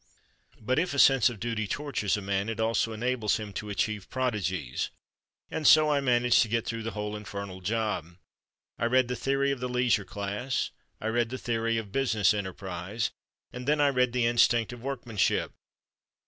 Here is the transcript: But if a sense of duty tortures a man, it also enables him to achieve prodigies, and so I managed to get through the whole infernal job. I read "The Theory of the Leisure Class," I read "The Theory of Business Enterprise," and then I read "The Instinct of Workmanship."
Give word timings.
But 0.59 0.79
if 0.79 0.95
a 0.95 0.97
sense 0.97 1.29
of 1.29 1.39
duty 1.39 1.67
tortures 1.67 2.17
a 2.17 2.23
man, 2.23 2.49
it 2.49 2.59
also 2.59 2.91
enables 2.91 3.37
him 3.37 3.53
to 3.53 3.69
achieve 3.69 4.09
prodigies, 4.09 4.89
and 5.51 5.67
so 5.67 5.91
I 5.91 6.01
managed 6.01 6.41
to 6.41 6.47
get 6.47 6.65
through 6.65 6.81
the 6.81 6.93
whole 6.97 7.15
infernal 7.15 7.61
job. 7.61 8.17
I 8.79 8.85
read 8.85 9.09
"The 9.09 9.15
Theory 9.15 9.51
of 9.51 9.59
the 9.59 9.69
Leisure 9.69 10.03
Class," 10.03 10.71
I 10.99 11.05
read 11.05 11.29
"The 11.29 11.37
Theory 11.37 11.77
of 11.77 11.91
Business 11.91 12.33
Enterprise," 12.33 13.11
and 13.53 13.67
then 13.67 13.79
I 13.79 13.89
read 13.89 14.11
"The 14.11 14.25
Instinct 14.25 14.73
of 14.73 14.81
Workmanship." 14.81 15.51